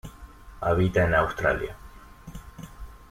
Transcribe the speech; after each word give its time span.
Habita 0.61 1.03
en 1.03 1.13
Australia, 1.13 1.75